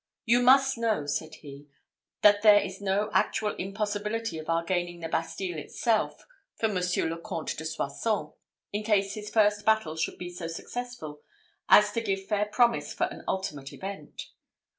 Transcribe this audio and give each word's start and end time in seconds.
"You 0.25 0.41
must 0.41 0.79
know," 0.79 1.05
said 1.05 1.35
he, 1.35 1.67
"that 2.23 2.41
there 2.41 2.59
is 2.59 2.81
no 2.81 3.11
actual 3.13 3.53
impossibility 3.57 4.39
of 4.39 4.49
our 4.49 4.63
gaining 4.63 4.99
the 4.99 5.07
Bastille 5.07 5.59
itself 5.59 6.25
for 6.55 6.67
Monsieur 6.67 7.07
le 7.07 7.19
Comte 7.19 7.55
de 7.55 7.63
Soissons, 7.63 8.31
in 8.73 8.81
case 8.83 9.13
his 9.13 9.29
first 9.29 9.63
battle 9.63 9.95
should 9.95 10.17
be 10.17 10.31
so 10.33 10.47
successful 10.47 11.21
as 11.69 11.91
to 11.91 12.01
give 12.01 12.25
fair 12.25 12.45
promise 12.45 12.91
for 12.95 13.07
the 13.09 13.23
ultimate 13.27 13.73
event. 13.73 14.29